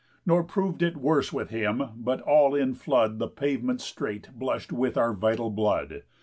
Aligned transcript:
Nor 0.25 0.43
prov'd 0.43 0.81
it 0.81 0.97
worse 0.97 1.31
with 1.31 1.51
him, 1.51 1.83
but 1.95 2.21
all 2.21 2.55
in 2.55 2.73
flood 2.73 3.19
The 3.19 3.27
pavement 3.27 3.81
straight 3.81 4.29
blush'd 4.33 4.71
with 4.71 4.97
our 4.97 5.13
vital 5.13 5.51
blood. 5.51 6.01